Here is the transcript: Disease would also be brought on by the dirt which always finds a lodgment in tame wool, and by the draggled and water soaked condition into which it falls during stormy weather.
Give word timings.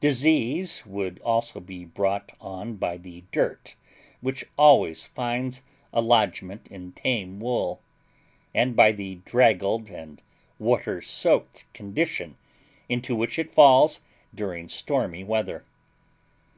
Disease 0.00 0.86
would 0.86 1.18
also 1.20 1.60
be 1.60 1.84
brought 1.84 2.32
on 2.40 2.76
by 2.76 2.96
the 2.96 3.22
dirt 3.32 3.74
which 4.22 4.46
always 4.56 5.04
finds 5.04 5.60
a 5.92 6.00
lodgment 6.00 6.66
in 6.68 6.92
tame 6.92 7.38
wool, 7.38 7.82
and 8.54 8.74
by 8.74 8.92
the 8.92 9.16
draggled 9.26 9.90
and 9.90 10.22
water 10.58 11.02
soaked 11.02 11.70
condition 11.74 12.38
into 12.88 13.14
which 13.14 13.38
it 13.38 13.52
falls 13.52 14.00
during 14.34 14.70
stormy 14.70 15.22
weather. 15.22 15.66